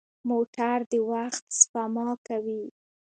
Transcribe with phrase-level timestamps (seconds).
[0.29, 2.63] موټر د وخت سپما کوي.